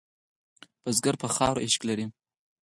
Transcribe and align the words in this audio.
بزګر 0.83 1.15
په 1.21 1.27
خاوره 1.35 1.61
عشق 1.65 1.81
لري 1.89 2.05